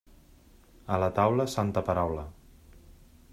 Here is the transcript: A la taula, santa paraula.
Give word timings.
A 0.95 0.97
la 1.03 1.09
taula, 1.19 1.47
santa 1.57 1.85
paraula. 1.91 2.25